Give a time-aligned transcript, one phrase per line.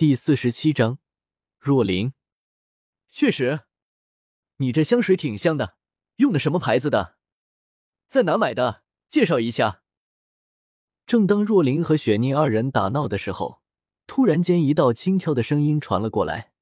[0.00, 0.98] 第四十七章，
[1.58, 2.14] 若琳。
[3.10, 3.64] 确实，
[4.56, 5.76] 你这香水挺香的，
[6.16, 7.18] 用的什么牌子的？
[8.06, 8.82] 在哪买的？
[9.10, 9.82] 介绍一下。
[11.04, 13.60] 正当若琳和雪妮二人打闹的时候，
[14.06, 16.54] 突然间一道轻佻的声音传了过来。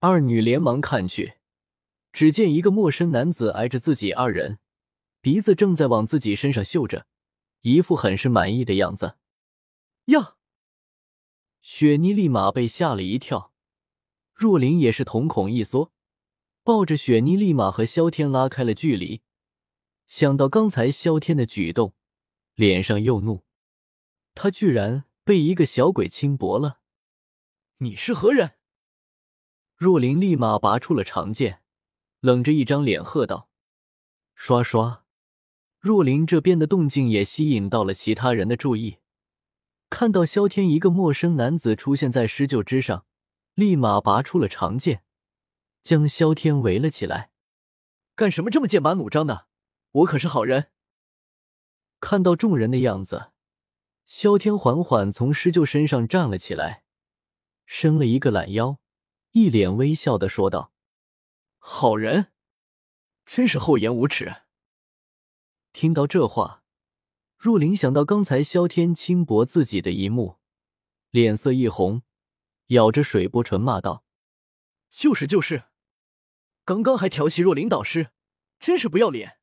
[0.00, 1.34] 二女连忙看去，
[2.12, 4.58] 只见一个陌生男子挨着自己二人，
[5.20, 7.06] 鼻子正在往自己身上嗅着，
[7.60, 9.16] 一副很是满意的样子。
[10.06, 10.37] 呀！
[11.70, 13.52] 雪妮立马被吓了一跳，
[14.32, 15.92] 若琳也是瞳孔一缩，
[16.64, 19.20] 抱着雪妮立马和萧天拉开了距离。
[20.06, 21.92] 想到刚才萧天的举动，
[22.54, 23.44] 脸上又怒，
[24.34, 26.80] 他居然被一个小鬼轻薄了。
[27.76, 28.52] 你是何人？
[29.76, 31.60] 若琳立马拔出了长剑，
[32.20, 33.50] 冷着一张脸喝道
[34.34, 35.04] ：“刷刷！”
[35.78, 38.96] 若琳这边的动静也吸引到了其他人的注意。
[39.90, 43.06] 看到萧天一个陌生男子出现在施救之上，
[43.54, 45.02] 立马拔出了长剑，
[45.82, 47.30] 将萧天围了起来。
[48.14, 49.48] 干什么这么剑拔弩张的？
[49.90, 50.70] 我可是好人。
[52.00, 53.32] 看到众人的样子，
[54.04, 56.84] 萧天缓缓从施救身上站了起来，
[57.64, 58.78] 伸了一个懒腰，
[59.32, 60.72] 一脸微笑的说道
[61.58, 62.32] ：“好人，
[63.24, 64.42] 真是厚颜无耻。”
[65.72, 66.62] 听到这话。
[67.38, 70.38] 若琳想到刚才萧天轻薄自己的一幕，
[71.10, 72.02] 脸色一红，
[72.68, 74.04] 咬着水波唇骂道
[74.90, 75.66] ：“就是就是，
[76.64, 78.10] 刚刚还调戏若琳导师，
[78.58, 79.38] 真是不要脸！”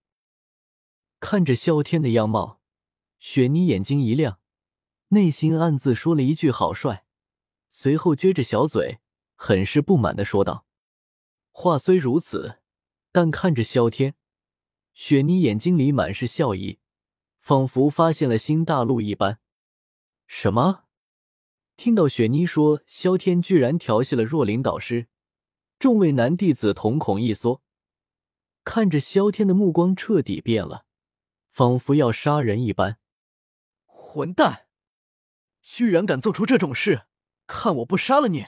[1.22, 2.60] 看着萧天的样貌，
[3.18, 4.42] 雪妮眼睛一亮，
[5.08, 7.06] 内心暗自说了一句“好帅”，
[7.72, 9.00] 随后撅着小嘴，
[9.36, 10.66] 很是不满的说道
[11.54, 12.60] ：“话虽如此，
[13.14, 14.16] 但看着萧天，
[14.94, 16.80] 雪妮眼睛里满是笑意。”
[17.46, 19.40] 仿佛发现了新大陆一般。
[20.26, 20.86] 什么？
[21.76, 25.10] 听到雪妮说萧天居然调戏了若琳导师，
[25.78, 27.62] 众位男弟子瞳孔一缩，
[28.64, 30.88] 看着萧天的目光彻底变了，
[31.52, 32.98] 仿佛要杀人一般。
[33.86, 34.66] 混蛋！
[35.62, 37.04] 居然敢做出这种事，
[37.46, 38.48] 看我不杀了你！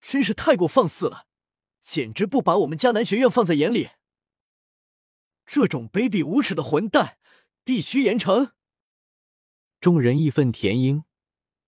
[0.00, 1.26] 真是太过放肆了，
[1.82, 3.90] 简直不把我们迦南学院放在眼里。
[5.44, 7.18] 这种卑鄙无耻的混蛋！
[7.68, 8.52] 必须严惩！
[9.78, 11.04] 众人义愤填膺，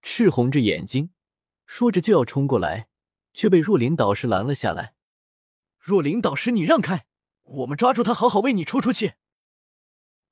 [0.00, 1.10] 赤红着眼睛，
[1.66, 2.88] 说着就要冲过来，
[3.34, 4.94] 却被若琳导师拦了下来。
[5.78, 7.04] 若琳导师，你让开，
[7.42, 9.12] 我们抓住他，好好为你出出气。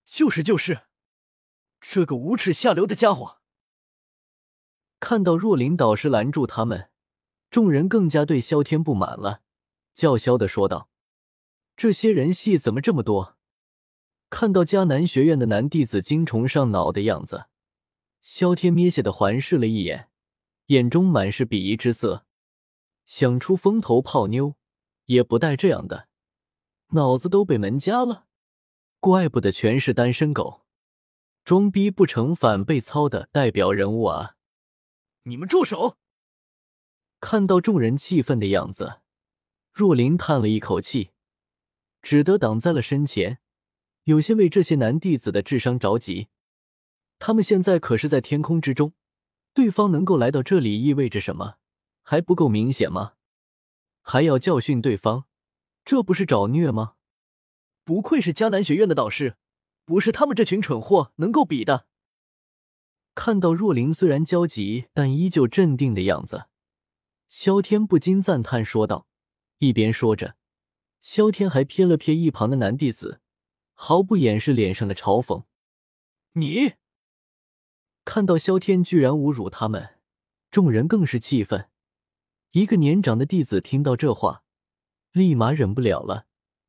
[0.07, 0.84] 就是就是，
[1.83, 3.43] 这个无耻下流的家伙！
[4.99, 6.91] 看到若琳导师拦住他们，
[7.51, 9.43] 众人更加对萧天不满了，
[9.93, 10.89] 叫嚣的说道
[11.77, 13.37] ：“这些人戏怎么这么多？”
[14.31, 17.47] 看到迦南学院的男弟子精虫上脑的样子，
[18.21, 20.11] 萧天憋下的环视了一眼，
[20.66, 22.27] 眼中满是鄙夷之色。
[23.06, 24.55] 想出风头泡妞，
[25.06, 26.09] 也不带这样的，
[26.89, 28.27] 脑子都被门夹了。
[29.00, 30.66] 怪不得全是单身狗，
[31.43, 34.37] 装逼不成反被操的代表人物啊！
[35.22, 35.97] 你们住手！
[37.21, 39.00] 看到众人气愤的样子，
[39.72, 41.12] 若琳叹了一口气，
[42.03, 43.39] 只得挡在了身前。
[44.09, 46.29] 有些为这些男弟子的智商着急，
[47.19, 48.95] 他们现在可是在天空之中，
[49.53, 51.57] 对方能够来到这里意味着什么？
[52.03, 53.13] 还不够明显吗？
[54.01, 55.27] 还要教训对方，
[55.85, 56.95] 这不是找虐吗？
[57.85, 59.37] 不愧是迦南学院的导师，
[59.85, 61.87] 不是他们这群蠢货能够比的。
[63.15, 66.47] 看到若琳虽然焦急，但依旧镇定的样子，
[67.29, 69.07] 萧天不禁赞叹说道。
[69.59, 70.37] 一边说着，
[71.03, 73.21] 萧天还瞥了瞥一旁的男弟子。
[73.81, 75.44] 毫不掩饰脸上的嘲讽。
[76.33, 76.75] 你
[78.05, 80.00] 看到萧天居然侮辱他们，
[80.50, 81.71] 众人更是气愤。
[82.50, 84.43] 一个年长的弟子听到这话，
[85.12, 86.27] 立马忍不了了，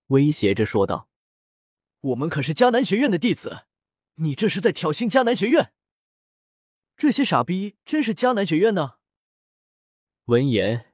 [0.07, 1.09] 威胁着说道
[1.99, 3.65] ：“我们可是迦南学院的弟子，
[4.15, 5.73] 你这是在挑衅迦南学院！
[6.95, 8.99] 这些傻逼真是迦南学院的！”
[10.25, 10.93] 闻言，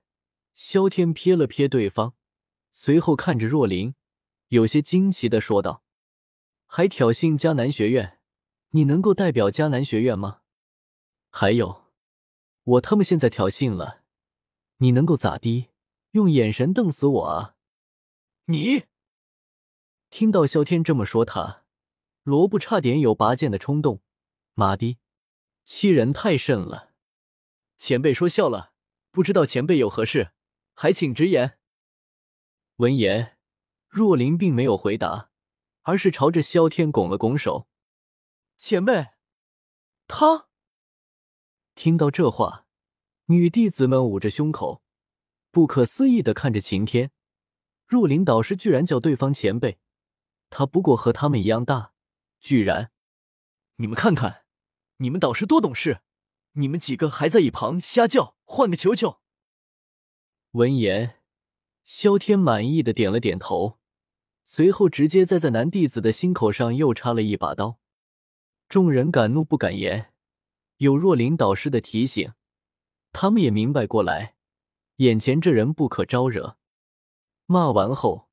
[0.54, 2.16] 萧天瞥了瞥对方，
[2.72, 3.96] 随后看着若琳，
[4.48, 5.84] 有些惊奇的说道。
[6.66, 8.20] 还挑衅迦南学院，
[8.72, 10.42] 你能够代表迦南学院吗？
[11.30, 11.86] 还有，
[12.64, 14.04] 我他妈现在挑衅了，
[14.78, 15.70] 你能够咋地？
[16.12, 17.56] 用眼神瞪死我啊！
[18.46, 18.86] 你
[20.10, 21.66] 听到萧天这么说，他
[22.24, 24.02] 罗布差点有拔剑的冲动。
[24.54, 24.98] 妈的，
[25.66, 26.94] 欺人太甚了！
[27.78, 28.72] 前辈说笑了，
[29.12, 30.32] 不知道前辈有何事，
[30.74, 31.60] 还请直言。
[32.78, 33.38] 闻言，
[33.90, 35.32] 若琳并没有回答。
[35.86, 37.68] 而是朝着萧天拱了拱手，
[38.58, 39.10] 前辈，
[40.08, 40.50] 他
[41.76, 42.66] 听到这话，
[43.26, 44.82] 女弟子们捂着胸口，
[45.52, 47.12] 不可思议的看着晴天。
[47.86, 49.78] 若琳导师居然叫对方前辈，
[50.50, 51.94] 他不过和他们一样大，
[52.40, 52.92] 居然……
[53.76, 54.46] 你们看看，
[54.98, 56.02] 你们导师多懂事，
[56.54, 59.20] 你们几个还在一旁瞎叫，换个球球。
[60.52, 61.22] 闻言，
[61.84, 63.78] 萧天满意的点了点头，
[64.48, 67.80] 随后直接在在男弟子的心口上又插了一把刀。
[68.70, 70.14] 众人敢怒不敢言，
[70.78, 72.34] 有若琳导师的提醒，
[73.12, 74.36] 他们也明白过来，
[74.98, 76.58] 眼前这人不可招惹。
[77.48, 78.30] 骂完后，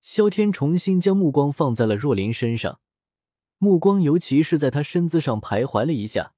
[0.00, 2.80] 萧天重新将目光放在了若琳身上，
[3.58, 6.34] 目光尤其是在他身子上徘徊了一下，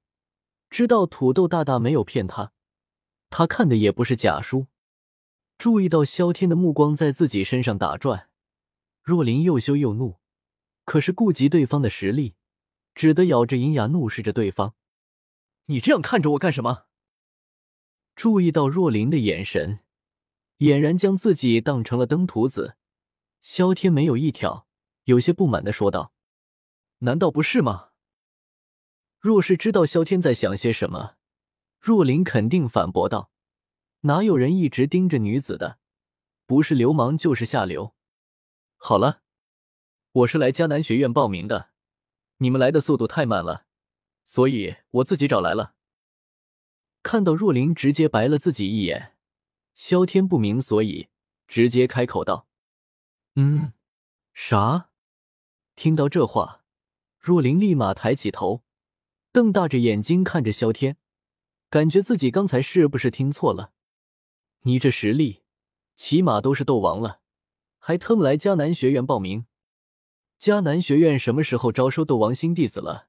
[0.69, 2.53] 知道土豆大大没有骗他，
[3.29, 4.65] 他看的也不是假书。
[5.59, 8.29] 注意到萧天的目光在自己身上打转，
[9.01, 10.19] 若琳又羞又怒，
[10.85, 12.35] 可是顾及对方的实力。
[12.93, 14.75] 只得咬着银牙怒视着对方
[15.67, 16.87] ：“你这样看着我干什么？”
[18.15, 19.79] 注意到若琳的眼神，
[20.57, 22.75] 俨然将自己当成了登徒子。
[23.41, 24.67] 萧天没有一挑，
[25.05, 26.13] 有些不满的说道
[26.99, 27.91] ：“难道不是吗？”
[29.17, 31.15] 若是知道萧天在想些什么，
[31.79, 33.31] 若琳肯定反驳道
[34.01, 35.79] ：“哪有人一直盯着女子的？
[36.45, 37.95] 不是流氓就是下流。”
[38.83, 39.21] 好了，
[40.11, 41.69] 我是来迦南学院报名的。
[42.37, 43.67] 你们来的速度太慢了，
[44.25, 45.75] 所以我自己找来了。
[47.03, 49.15] 看到若琳直接白了自己一眼，
[49.75, 51.09] 萧天不明所以，
[51.47, 52.47] 直接开口道
[53.37, 53.73] ：“嗯，
[54.33, 54.89] 啥？”
[55.77, 56.63] 听到这话，
[57.19, 58.63] 若琳立马抬起头，
[59.31, 60.97] 瞪大着眼睛看着萧天，
[61.69, 63.73] 感觉自己刚才是不是听错了？
[64.61, 65.43] 你这实力，
[65.95, 67.20] 起码都是斗王了，
[67.83, 69.47] 还特么来迦南学院报名？
[70.39, 73.07] 迦南学院什么时候招收斗王星弟子了？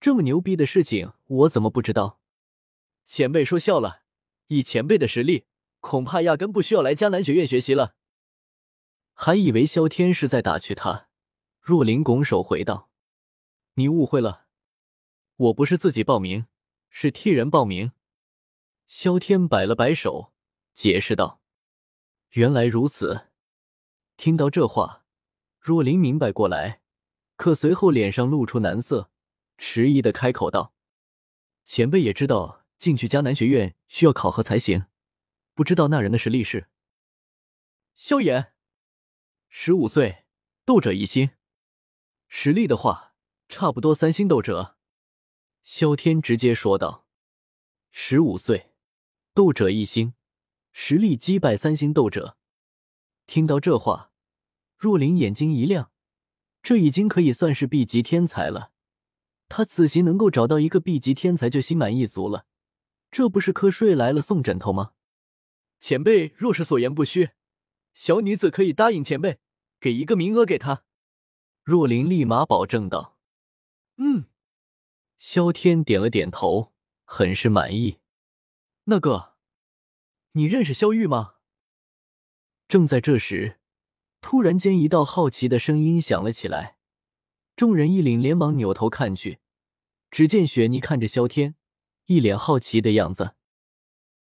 [0.00, 2.20] 这么牛逼的事情，我怎么不知道？
[3.06, 4.02] 前辈说笑了，
[4.48, 5.46] 以前辈的实力，
[5.80, 7.94] 恐怕压根不需要来迦南学院学习了。
[9.14, 11.08] 还以为萧天是在打趣他，
[11.58, 12.90] 若琳拱手回道
[13.76, 14.44] ：“你误会了，
[15.36, 16.44] 我不是自己报名，
[16.90, 17.92] 是替人报名。”
[18.86, 20.34] 萧天摆了摆手，
[20.74, 21.40] 解释道
[22.32, 23.28] ：“原来如此。”
[24.22, 25.04] 听到这话。
[25.58, 26.80] 若琳明白过来，
[27.34, 29.10] 可随后脸上露出难色，
[29.58, 30.76] 迟疑的开口道
[31.66, 34.86] ：“前辈也知道进去迦南学院需要考核才行，
[35.54, 36.68] 不知道那人的实力是？”
[37.96, 38.52] 萧炎，
[39.48, 40.24] 十五岁，
[40.64, 41.30] 斗者一星，
[42.28, 43.16] 实力的话，
[43.48, 44.78] 差不多三星斗者。
[45.62, 47.08] 萧天直接说道
[47.90, 48.70] ：“十五岁，
[49.34, 50.14] 斗者一星，
[50.70, 52.36] 实力击败三星斗者。”
[53.26, 54.11] 听到这话。
[54.82, 55.92] 若琳眼睛一亮，
[56.60, 58.72] 这已经可以算是 B 级天才了。
[59.48, 62.46] 他此行能够找到一个 B 级天才就心满意足了，
[63.08, 64.94] 这不是瞌睡来了送枕头吗？
[65.78, 67.30] 前辈若是所言不虚，
[67.94, 69.38] 小女子可以答应前辈，
[69.78, 70.82] 给一个名额给他。
[71.62, 73.16] 若琳立马保证道
[73.98, 74.24] ：“嗯。”
[75.16, 76.72] 萧天点了点头，
[77.04, 78.00] 很是满意。
[78.86, 79.34] 那个，
[80.32, 81.34] 你认识萧玉吗？
[82.66, 83.60] 正在这时。
[84.22, 86.76] 突然间，一道好奇的声音响了起来，
[87.54, 89.40] 众人一领连忙扭头看去，
[90.10, 91.56] 只见雪妮看着萧天，
[92.06, 93.32] 一脸好奇的样子。